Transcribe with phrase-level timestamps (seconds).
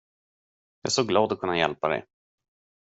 [0.81, 2.05] Jag är så glad att kunna hjälpa dig.